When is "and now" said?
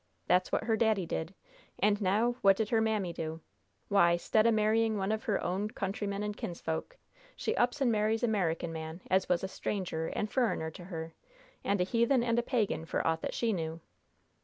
1.77-2.31